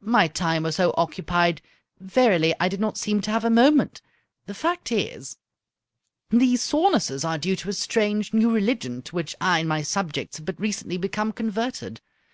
[0.00, 1.60] My time was so occupied,
[2.00, 4.00] verily I did not seem to have a moment.
[4.46, 5.36] The fact is,
[6.30, 10.38] these sorenesses are due to a strange, new religion to which I and my subjects
[10.38, 12.00] have but recently become converted.